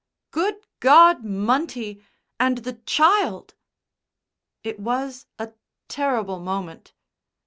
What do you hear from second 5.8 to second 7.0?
terrible moment.